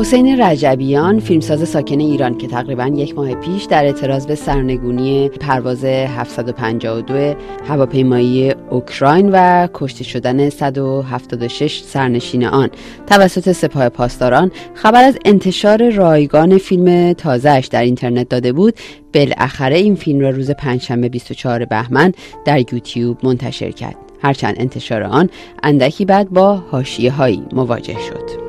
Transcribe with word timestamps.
حسین 0.00 0.40
رجبیان 0.40 1.20
فیلمساز 1.20 1.68
ساکن 1.68 2.00
ایران 2.00 2.38
که 2.38 2.46
تقریبا 2.46 2.86
یک 2.86 3.14
ماه 3.14 3.34
پیش 3.34 3.64
در 3.64 3.84
اعتراض 3.84 4.26
به 4.26 4.34
سرنگونی 4.34 5.28
پرواز 5.28 5.84
752 5.84 7.34
هواپیمایی 7.68 8.54
اوکراین 8.70 9.30
و 9.32 9.68
کشته 9.74 10.04
شدن 10.04 10.50
176 10.50 11.80
سرنشین 11.80 12.46
آن. 12.46 12.70
توسط 13.06 13.52
سپاه 13.52 13.88
پاسداران 13.88 14.50
خبر 14.74 15.04
از 15.04 15.18
انتشار 15.24 15.90
رایگان 15.90 16.58
فیلم 16.58 17.12
تازهش 17.12 17.66
در 17.66 17.82
اینترنت 17.82 18.28
داده 18.28 18.52
بود. 18.52 18.74
بالاخره 19.14 19.76
این 19.76 19.94
فیلم 19.94 20.20
را 20.20 20.30
روز 20.30 20.50
پنجشنبه 20.50 21.08
24 21.08 21.64
بهمن 21.64 22.12
در 22.44 22.58
یوتیوب 22.58 23.18
منتشر 23.22 23.70
کرد. 23.70 23.96
هرچند 24.22 24.54
انتشار 24.58 25.02
آن 25.02 25.30
اندکی 25.62 26.04
بعد 26.04 26.30
با 26.30 26.54
حاشیه 26.56 27.12
هایی 27.12 27.42
مواجه 27.52 27.96
شد. 28.08 28.39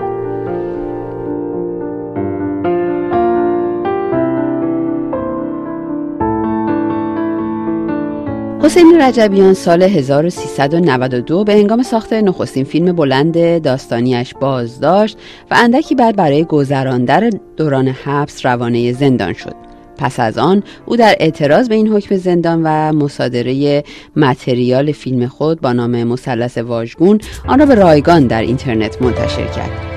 حسین 8.63 9.01
رجبیان 9.01 9.53
سال 9.53 9.83
1392 9.83 11.43
به 11.43 11.53
هنگام 11.53 11.83
ساخت 11.83 12.13
نخستین 12.13 12.63
فیلم 12.63 12.95
بلند 12.95 13.61
داستانیش 13.61 14.33
بازداشت 14.33 15.17
و 15.51 15.55
اندکی 15.57 15.95
بعد 15.95 16.15
برای 16.15 16.43
گذراندن 16.43 17.29
دوران 17.57 17.87
حبس 17.87 18.45
روانه 18.45 18.93
زندان 18.93 19.33
شد. 19.33 19.55
پس 19.97 20.19
از 20.19 20.37
آن 20.37 20.63
او 20.85 20.95
در 20.95 21.15
اعتراض 21.19 21.69
به 21.69 21.75
این 21.75 21.87
حکم 21.87 22.15
زندان 22.15 22.61
و 22.63 22.93
مصادره 22.93 23.83
متریال 24.15 24.91
فیلم 24.91 25.27
خود 25.27 25.61
با 25.61 25.73
نام 25.73 26.03
مثلث 26.03 26.57
واژگون 26.57 27.19
آن 27.47 27.59
را 27.59 27.65
به 27.65 27.75
رایگان 27.75 28.27
در 28.27 28.41
اینترنت 28.41 29.01
منتشر 29.01 29.47
کرد. 29.47 29.90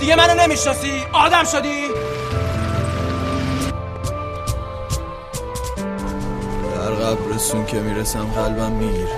دیگه 0.00 0.16
منو 0.16 0.34
نمی‌شناسی. 0.34 1.04
آدم 1.12 1.44
شدی. 1.44 1.88
در 6.76 6.90
قبرستون 6.90 7.66
که 7.66 7.76
می‌رسم 7.76 8.24
قلبم 8.24 8.72
میگیر. 8.72 9.08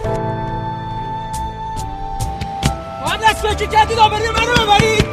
باید 3.04 3.20
دست 3.22 3.46
فکر 3.46 3.66
کردید 3.66 3.98
آبری 3.98 4.28
منو 4.28 4.64
ببرید 4.64 5.04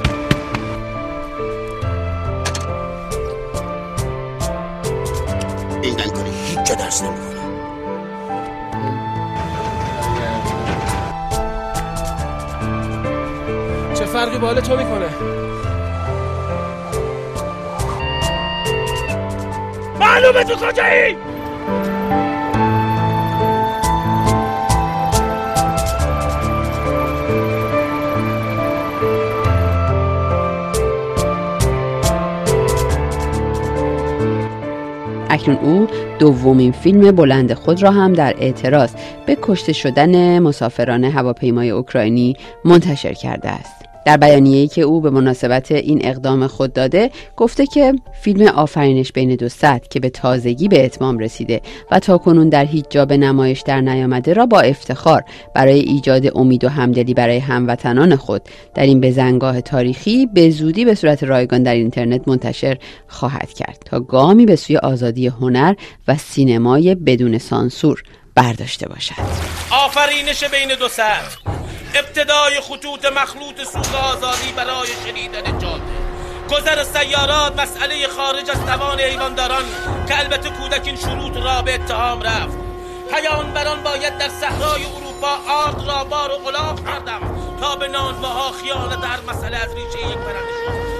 این 5.81 5.95
کنی. 5.95 6.31
هیچ 6.45 6.59
جا 6.63 6.75
درس 6.75 7.03
نمی‌کنه 7.03 7.30
فرقی 14.21 14.37
بالا 14.37 14.61
تو 14.61 14.77
می‌کنه 14.77 15.09
معلومه 19.99 20.43
تو 20.43 20.55
کجایی 20.55 21.15
اکنون 35.29 35.57
او 35.57 35.87
دومین 36.19 36.71
فیلم 36.71 37.11
بلند 37.11 37.53
خود 37.53 37.83
را 37.83 37.91
هم 37.91 38.13
در 38.13 38.35
اعتراض 38.39 38.93
به 39.25 39.37
کشته 39.41 39.73
شدن 39.73 40.39
مسافران 40.39 41.03
هواپیمای 41.03 41.69
اوکراینی 41.69 42.35
منتشر 42.65 43.13
کرده 43.13 43.49
است. 43.49 43.80
در 44.05 44.17
بیانیه‌ای 44.17 44.67
که 44.67 44.81
او 44.81 45.01
به 45.01 45.09
مناسبت 45.09 45.71
این 45.71 45.99
اقدام 46.03 46.47
خود 46.47 46.73
داده 46.73 47.09
گفته 47.37 47.65
که 47.65 47.93
فیلم 48.21 48.47
آفرینش 48.47 49.11
بین 49.11 49.35
دو 49.35 49.49
سطح 49.49 49.87
که 49.89 49.99
به 49.99 50.09
تازگی 50.09 50.67
به 50.67 50.85
اتمام 50.85 51.19
رسیده 51.19 51.61
و 51.91 51.99
تا 51.99 52.17
کنون 52.17 52.49
در 52.49 52.65
هیچ 52.65 52.85
جا 52.89 53.05
به 53.05 53.17
نمایش 53.17 53.61
در 53.61 53.81
نیامده 53.81 54.33
را 54.33 54.45
با 54.45 54.59
افتخار 54.59 55.23
برای 55.55 55.79
ایجاد 55.79 56.37
امید 56.37 56.63
و 56.63 56.69
همدلی 56.69 57.13
برای 57.13 57.37
هموطنان 57.37 58.15
خود 58.15 58.41
در 58.75 58.83
این 58.83 59.01
بزنگاه 59.01 59.61
تاریخی 59.61 60.25
به 60.25 60.49
زودی 60.49 60.85
به 60.85 60.95
صورت 60.95 61.23
رایگان 61.23 61.63
در 61.63 61.73
اینترنت 61.73 62.27
منتشر 62.27 62.77
خواهد 63.07 63.53
کرد 63.53 63.83
تا 63.85 63.99
گامی 63.99 64.45
به 64.45 64.55
سوی 64.55 64.77
آزادی 64.77 65.27
هنر 65.27 65.73
و 66.07 66.17
سینمای 66.17 66.95
بدون 66.95 67.37
سانسور 67.37 68.03
برداشته 68.35 68.89
باشد. 68.89 69.13
آفرینش 69.71 70.43
بین 70.43 70.75
دو 70.79 70.87
سطح. 70.87 71.60
ابتدای 71.95 72.61
خطوط 72.61 73.05
مخلوط 73.05 73.63
سوق 73.63 73.95
آزادی 73.95 74.51
برای 74.51 74.87
شنیدن 75.05 75.59
جاده. 75.59 75.81
گذر 76.49 76.83
سیارات 76.83 77.59
مسئله 77.59 78.07
خارج 78.07 78.49
از 78.49 78.65
توان 78.65 78.99
ایوانداران 78.99 79.63
که 80.07 80.19
البته 80.19 80.49
کودکین 80.49 80.95
شروط 80.95 81.37
را 81.37 81.61
به 81.61 81.73
اتهام 81.75 82.21
رفت. 82.21 82.61
بران 83.53 83.83
باید 83.83 84.17
در 84.17 84.29
صحرای 84.29 84.85
اروپا 84.85 85.37
آرد 85.49 85.87
را 85.87 86.03
بار 86.03 86.31
و 86.31 86.35
غلاف 86.35 86.85
کردم 86.85 87.21
تا 87.59 87.75
به 87.75 87.87
نانواها 87.87 88.51
خیانت 88.51 89.01
در 89.01 89.33
مسئله 89.33 89.57
از 89.57 89.75
ریشه 89.75 90.07
یک 90.07 90.17
برنده 90.17 90.90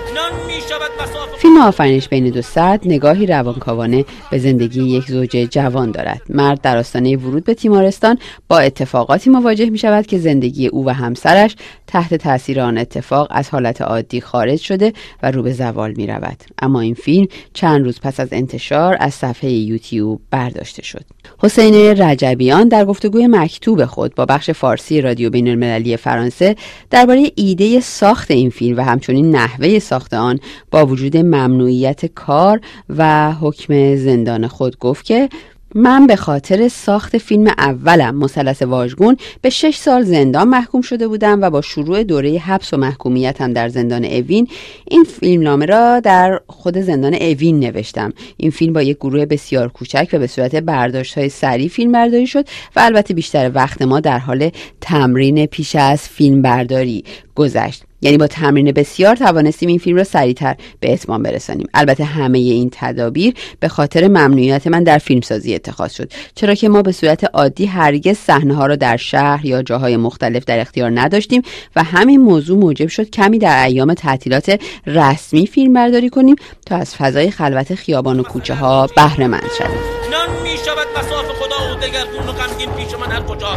فیلم 1.41 1.57
آفرینش 1.57 2.07
بین 2.07 2.29
دو 2.29 2.41
ساعت 2.41 2.81
نگاهی 2.85 3.25
روانکاوانه 3.25 4.05
به 4.31 4.38
زندگی 4.38 4.83
یک 4.83 5.07
زوج 5.07 5.29
جوان 5.29 5.91
دارد. 5.91 6.22
مرد 6.29 6.61
در 6.61 6.77
آستانه 6.77 7.17
ورود 7.17 7.44
به 7.44 7.53
تیمارستان 7.53 8.17
با 8.47 8.59
اتفاقاتی 8.59 9.29
مواجه 9.29 9.69
می 9.69 9.77
شود 9.77 10.07
که 10.07 10.17
زندگی 10.17 10.67
او 10.67 10.85
و 10.85 10.89
همسرش 10.89 11.55
تحت 11.88 12.13
تاثیر 12.13 12.61
آن 12.61 12.77
اتفاق 12.77 13.27
از 13.31 13.49
حالت 13.49 13.81
عادی 13.81 14.22
خارج 14.22 14.59
شده 14.59 14.94
و 15.23 15.31
رو 15.31 15.44
به 15.44 15.53
زوال 15.53 15.94
می 15.97 16.07
رود. 16.07 16.38
اما 16.61 16.79
این 16.79 16.93
فیلم 16.93 17.28
چند 17.53 17.85
روز 17.85 17.99
پس 17.99 18.19
از 18.19 18.29
انتشار 18.31 18.97
از 18.99 19.13
صفحه 19.13 19.51
یوتیوب 19.51 20.22
برداشته 20.31 20.83
شد. 20.83 21.05
حسین 21.39 21.75
رجبیان 22.01 22.67
در 22.67 22.85
گفتگوی 22.85 23.28
مکتوب 23.28 23.85
خود 23.85 24.16
با 24.16 24.25
بخش 24.25 24.49
فارسی 24.49 25.01
رادیو 25.01 25.29
بین 25.29 25.47
المللی 25.47 25.97
فرانسه 25.97 26.55
درباره 26.89 27.31
ایده 27.35 27.79
ساخت 27.79 28.31
این 28.31 28.49
فیلم 28.49 28.78
و 28.78 28.81
همچنین 28.81 29.35
نحوه 29.35 29.79
ساخت 29.79 30.00
آن 30.13 30.39
با 30.72 30.85
وجود 30.85 31.17
ممنوعیت 31.17 32.06
کار 32.06 32.62
و 32.89 33.31
حکم 33.31 33.95
زندان 33.95 34.47
خود 34.47 34.79
گفت 34.79 35.06
که 35.06 35.29
من 35.75 36.07
به 36.07 36.16
خاطر 36.16 36.67
ساخت 36.67 37.17
فیلم 37.17 37.47
اولم 37.47 38.16
مثلث 38.16 38.61
واژگون 38.61 39.17
به 39.41 39.50
شش 39.50 39.75
سال 39.75 40.03
زندان 40.03 40.47
محکوم 40.47 40.81
شده 40.81 41.07
بودم 41.07 41.41
و 41.41 41.50
با 41.50 41.61
شروع 41.61 42.03
دوره 42.03 42.38
حبس 42.38 42.73
و 42.73 42.78
محکومیتم 42.78 43.53
در 43.53 43.69
زندان 43.69 44.06
اوین 44.06 44.47
این 44.88 45.03
فیلم 45.03 45.44
نامه 45.44 45.66
را 45.66 46.00
در 46.00 46.40
خود 46.47 46.78
زندان 46.78 47.13
اوین 47.13 47.59
نوشتم. 47.59 48.13
این 48.38 48.51
فیلم 48.51 48.73
با 48.73 48.81
یک 48.81 48.97
گروه 48.97 49.25
بسیار 49.25 49.67
کوچک 49.67 50.09
و 50.13 50.19
به 50.19 50.28
صورت 50.28 50.56
برداشت 50.56 51.17
های 51.17 51.29
سریع 51.29 51.67
فیلم 51.67 51.91
برداری 51.91 52.28
شد 52.28 52.45
و 52.75 52.79
البته 52.79 53.13
بیشتر 53.13 53.51
وقت 53.53 53.81
ما 53.81 54.00
در 54.00 54.19
حال 54.19 54.50
تمرین 54.81 55.45
پیش 55.45 55.75
از 55.75 56.01
فیلم 56.01 56.41
برداری 56.41 57.03
گذشت. 57.35 57.84
یعنی 58.01 58.17
با 58.17 58.28
تمرین 58.28 58.72
بسیار 58.72 59.16
توانستیم 59.16 59.69
این 59.69 59.79
فیلم 59.79 59.97
را 59.97 60.03
سریعتر 60.03 60.56
به 60.79 60.94
اتمام 60.94 61.23
برسانیم. 61.23 61.67
البته 61.73 62.03
همه 62.03 62.38
این 62.38 62.69
تدابیر 62.73 63.34
به 63.59 63.67
خاطر 63.67 64.07
ممنوعیت 64.07 64.67
من 64.67 64.84
در 64.84 64.97
فیلمسازی 64.97 65.55
اتخاذ 65.55 65.93
شد. 65.93 66.11
چرا 66.35 66.55
که 66.55 66.70
ما 66.70 66.81
به 66.81 66.91
صورت 66.91 67.23
عادی 67.23 67.66
هرگز 67.66 68.17
صحنه 68.17 68.53
ها 68.53 68.66
را 68.66 68.76
در 68.76 68.97
شهر 68.97 69.46
یا 69.46 69.64
جاهای 69.64 69.97
مختلف 69.97 70.46
در 70.46 70.59
اختیار 70.59 70.91
نداشتیم 70.93 71.41
و 71.76 71.84
همین 71.84 72.22
موضوع 72.22 72.59
موجب 72.59 72.87
شد 72.87 73.09
کمی 73.09 73.40
در 73.40 73.66
ایام 73.66 73.93
تعطیلات 73.93 74.59
رسمی 74.87 75.47
فیلم 75.47 75.73
برداری 75.73 76.09
کنیم 76.09 76.35
تا 76.66 76.76
از 76.76 76.96
فضای 76.96 77.31
خلوت 77.31 77.76
خیابان 77.76 78.20
و 78.20 78.23
کوچه 78.23 78.55
ها 78.55 78.87
بهره 78.87 79.28
مند 79.28 79.49
شویم. 79.58 79.79
نان 80.11 80.29
می 80.43 80.58
شود 80.66 80.87
مساف 80.97 81.26
خدا 81.26 81.72
و 81.72 81.76
دگرگون 81.76 82.28
و 82.28 82.31
غمگین 82.31 82.70
پیش 82.70 82.93
من 82.93 83.11
هر 83.11 83.22
کجا 83.22 83.47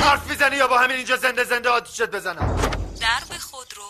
حرف 0.00 0.52
یا 0.58 0.66
با 0.66 0.78
همین 0.78 0.96
اینجا 0.96 1.16
زنده 1.16 1.44
زنده 1.44 1.68
آتیشت 1.68 2.10
بزنم. 2.10 2.75
درب 3.00 3.38
خود 3.40 3.66
رو 3.76 3.82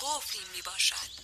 قفل 0.00 0.38
می 0.56 0.62
باشد. 0.66 1.16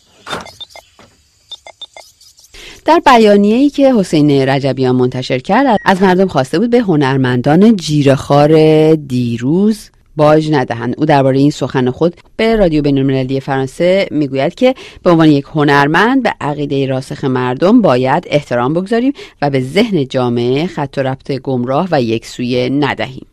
در 2.85 3.01
بیانیه‌ای 3.07 3.71
که 3.71 3.95
حسین 3.95 4.31
رجبیان 4.31 4.97
منتشر 4.97 5.39
کرد 5.39 5.79
از 5.85 6.03
مردم 6.03 6.29
خواسته 6.29 6.59
بود 6.59 6.71
به 6.71 6.79
هنرمندان 6.79 7.77
جیرخار 7.77 8.95
دیروز 8.95 9.91
باج 10.17 10.51
ندهند. 10.51 10.95
او 10.99 11.05
درباره 11.05 11.39
این 11.39 11.51
سخن 11.51 11.91
خود 11.91 12.17
به 12.37 12.57
رادیو 12.57 12.83
بینالمللی 12.83 13.41
فرانسه 13.41 14.09
می‌گوید 14.11 14.55
که 14.55 14.75
به 15.03 15.11
عنوان 15.11 15.29
یک 15.29 15.45
هنرمند 15.45 16.23
به 16.23 16.35
عقیده 16.41 16.87
راسخ 16.87 17.25
مردم 17.25 17.83
باید 17.83 18.25
احترام 18.27 18.75
بگذاریم 18.75 19.13
و 19.43 19.51
به 19.51 19.61
ذهن 19.61 20.07
جامعه 20.07 20.67
خط 20.67 20.95
و 20.97 21.03
ربط 21.03 21.33
گمراه 21.33 21.89
و 21.91 22.03
یکسویه 22.03 22.69
ندهیم. 22.69 23.27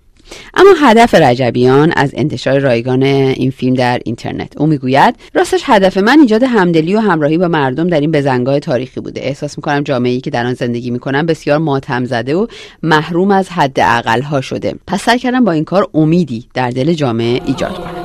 اما 0.54 0.70
هدف 0.82 1.16
رجبیان 1.16 1.94
از 1.96 2.12
انتشار 2.14 2.60
رایگان 2.60 3.04
این 3.04 3.52
فیلم 3.52 3.74
در 3.74 4.00
اینترنت. 4.06 4.58
او 4.58 4.66
می‌گوید 4.66 5.16
راستش 5.34 5.62
هدف 5.66 5.98
من 5.98 6.20
ایجاد 6.20 6.44
همدلی 6.44 6.96
و 6.96 7.00
همراهی 7.00 7.38
با 7.38 7.48
مردم 7.48 7.88
در 7.88 8.00
این 8.00 8.12
بزنگاه 8.12 8.60
تاریخی 8.60 9.00
بوده. 9.00 9.22
احساس 9.22 9.58
می‌کنم 9.58 9.82
جامعه 9.82 10.12
ای 10.12 10.22
که 10.22 10.30
در 10.30 10.46
آن 10.46 10.54
زندگی 10.54 10.92
می‌کنم 10.92 11.26
بسیار 11.26 11.58
ماتم 11.58 12.06
زده 12.06 12.36
و 12.36 12.48
محروم 12.84 13.32
از 13.32 13.50
حد 13.50 13.80
ها 14.24 14.42
شده. 14.42 14.76
پس 14.88 15.04
سعی 15.04 15.20
کردم 15.20 15.44
با 15.44 15.52
این 15.52 15.64
کار 15.64 15.88
امیدی 15.94 16.46
در 16.54 16.70
دل 16.70 16.94
جامعه 16.94 17.42
ایجاد 17.46 17.74
کنم. 17.74 17.99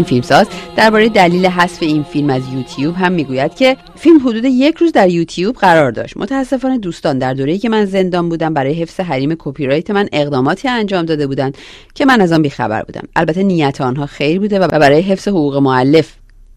این 0.00 0.06
فیلمساز 0.06 0.46
درباره 0.76 1.08
دلیل 1.08 1.46
حذف 1.46 1.82
این 1.82 2.02
فیلم 2.02 2.30
از 2.30 2.42
یوتیوب 2.54 2.94
هم 2.96 3.12
می‌گوید 3.12 3.54
که 3.54 3.76
فیلم 3.96 4.18
حدود 4.28 4.44
یک 4.44 4.76
روز 4.76 4.92
در 4.92 5.08
یوتیوب 5.08 5.56
قرار 5.56 5.90
داشت. 5.90 6.16
متاسفانه 6.16 6.78
دوستان 6.78 7.18
در 7.18 7.34
دوره‌ای 7.34 7.58
که 7.58 7.68
من 7.68 7.84
زندان 7.84 8.28
بودم 8.28 8.54
برای 8.54 8.74
حفظ 8.74 9.00
حریم 9.00 9.34
کپی 9.38 9.66
رایت 9.66 9.90
من 9.90 10.08
اقداماتی 10.12 10.68
انجام 10.68 11.04
داده 11.04 11.26
بودند 11.26 11.58
که 11.94 12.04
من 12.04 12.20
از 12.20 12.32
آن 12.32 12.42
بیخبر 12.42 12.82
بودم. 12.82 13.02
البته 13.16 13.42
نیت 13.42 13.80
آنها 13.80 14.06
خیر 14.06 14.40
بوده 14.40 14.58
و 14.58 14.68
برای 14.68 15.00
حفظ 15.00 15.28
حقوق 15.28 15.56
معلف 15.56 16.12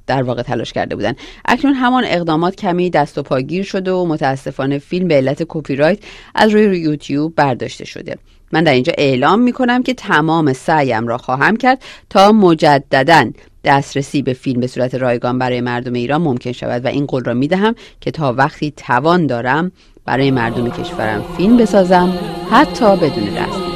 در 0.08 0.24
واقع 0.24 0.42
تلاش 0.42 0.74
کرده 0.74 0.96
بودند 0.96 1.18
اکنون 1.46 1.74
همان 1.74 2.04
اقدامات 2.08 2.56
کمی 2.56 2.90
دست 2.90 3.18
و 3.18 3.24
پاگیر 3.24 3.64
شده 3.64 3.92
و 3.92 4.06
متاسفانه 4.06 4.80
فیلم 4.80 5.08
به 5.08 5.16
علت 5.16 5.44
کپی 5.50 5.76
رایت 5.76 6.00
از 6.36 6.52
روی, 6.52 6.80
یوتیوب 6.80 7.36
برداشته 7.36 7.86
شده. 7.86 8.18
من 8.52 8.64
در 8.64 8.74
اینجا 8.74 8.94
اعلام 8.98 9.40
می 9.40 9.52
کنم 9.52 9.84
که 9.84 9.94
تمام 9.94 10.54
سعیم 10.54 11.08
را 11.08 11.18
خواهم 11.18 11.58
کرد 11.58 11.84
تا 12.10 12.32
مجددا 12.32 13.32
دسترسی 13.64 14.22
به 14.22 14.34
فیلم 14.34 14.60
به 14.60 14.68
صورت 14.68 14.96
رایگان 14.96 15.40
برای 15.40 15.62
مردم 15.62 15.94
ایران 15.94 16.22
ممکن 16.22 16.52
شود 16.52 16.86
و 16.86 16.88
این 16.88 17.06
قول 17.06 17.24
را 17.24 17.34
می 17.34 17.48
دهم 17.48 17.76
که 18.02 18.12
تا 18.12 18.34
وقتی 18.34 18.74
توان 18.78 19.28
دارم 19.28 19.72
برای 20.06 20.32
مردم 20.32 20.70
کشورم 20.70 21.26
فیلم 21.38 21.58
بسازم 21.58 22.18
حتی 22.52 22.96
بدون 22.96 23.26
دست. 23.26 23.73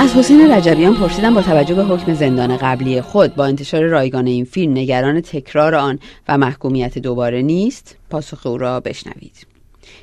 از 0.00 0.14
حسین 0.14 0.50
رجبیان 0.50 0.94
پرسیدم 0.94 1.34
با 1.34 1.42
توجه 1.42 1.74
به 1.74 1.84
حکم 1.84 2.14
زندان 2.14 2.56
قبلی 2.56 3.00
خود 3.00 3.34
با 3.34 3.46
انتشار 3.46 3.82
رایگان 3.82 4.26
این 4.26 4.44
فیلم 4.44 4.72
نگران 4.72 5.20
تکرار 5.20 5.74
آن 5.74 5.98
و 6.28 6.38
محکومیت 6.38 6.98
دوباره 6.98 7.42
نیست 7.42 7.96
پاسخ 8.10 8.46
او 8.46 8.58
را 8.58 8.80
بشنوید. 8.80 9.46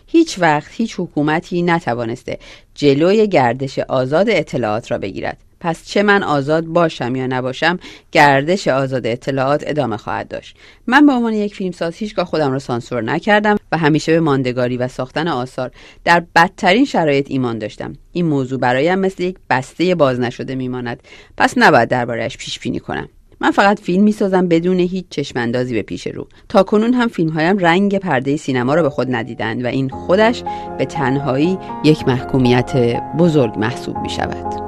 هیچ 0.08 0.40
وقت 0.40 0.72
هیچ 0.72 0.96
حکومتی 1.00 1.62
نتوانسته 1.62 2.40
جلوی 2.74 3.28
گردش 3.28 3.80
آزاد 3.80 4.30
اطلاعات 4.30 4.92
را 4.92 4.98
بگیرد. 4.98 5.38
پس 5.66 5.86
چه 5.86 6.04
من 6.04 6.24
آزاد 6.24 6.66
باشم 6.66 7.16
یا 7.16 7.28
نباشم 7.28 7.80
گردش 8.12 8.68
آزاد 8.68 9.08
اطلاعات 9.08 9.64
ادامه 9.68 9.98
خواهد 9.98 10.28
داشت. 10.28 10.58
من 10.88 11.06
به 11.06 11.12
عنوان 11.14 11.34
یک 11.34 11.56
فیلمساز 11.56 11.96
هیچگاه 11.96 12.26
خودم 12.26 12.52
را 12.52 12.60
سانسور 12.60 13.02
نکردم 13.02 13.56
و 13.72 13.78
همیشه 13.78 14.12
به 14.12 14.20
ماندگاری 14.20 14.78
و 14.78 14.88
ساختن 14.88 15.28
آثار 15.28 15.72
در 16.04 16.24
بدترین 16.36 16.86
شرایط 16.86 17.28
ایمان 17.30 17.60
داشتم. 17.60 17.94
این 18.12 18.26
موضوع 18.26 18.60
برایم 18.60 19.00
مثل 19.00 19.24
یک 19.24 19.36
بسته 19.50 19.96
باز 19.96 20.20
نشده 20.20 20.56
میماند. 20.56 21.04
پس 21.38 21.54
نباید 21.58 21.90
دربارهش 21.90 22.38
پیش 22.38 22.60
بینی 22.60 22.80
کنم. 22.80 23.10
من 23.40 23.52
فقط 23.52 23.80
فیلم 23.80 24.04
می‌سازم 24.04 24.48
بدون 24.48 24.80
هیچ 24.80 25.06
چشماندازی 25.10 25.74
به 25.74 25.82
پیش 25.82 26.08
رو. 26.08 26.28
تا 26.50 26.64
کنون 26.64 26.94
هم 26.94 27.08
فیلم 27.08 27.30
هایم 27.30 27.58
رنگ 27.58 27.98
پرده 27.98 28.38
سینما 28.38 28.74
را 28.74 28.84
به 28.84 28.90
خود 28.90 29.16
ندیدند 29.16 29.64
و 29.64 29.68
این 29.68 29.90
خودش 29.90 30.44
به 30.78 30.86
تنهایی 30.86 31.58
یک 31.84 32.08
محکومیت 32.08 32.72
بزرگ 33.18 33.60
محسوب 33.60 33.98
می 33.98 34.10
شود 34.10 34.65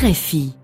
RFI 0.00 0.59